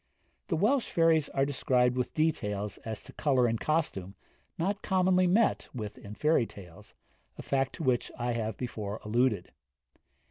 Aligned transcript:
The 0.47 0.55
Welsh 0.55 0.89
fairies 0.91 1.29
are 1.29 1.45
described 1.45 1.95
with 1.95 2.15
details 2.15 2.79
as 2.79 3.03
to 3.03 3.13
colour 3.13 3.47
in 3.47 3.59
costume 3.59 4.15
not 4.57 4.81
commonly 4.81 5.27
met 5.27 5.67
with 5.75 5.99
in 5.99 6.15
fairy 6.15 6.47
tales, 6.47 6.95
a 7.37 7.43
fact 7.43 7.75
to 7.75 7.83
which 7.83 8.11
I 8.17 8.31
have 8.31 8.57
before 8.57 8.99
alluded. 9.05 9.51